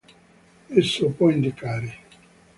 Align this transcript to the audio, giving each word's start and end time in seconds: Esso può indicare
Esso 0.71 1.11
può 1.11 1.29
indicare 1.29 1.95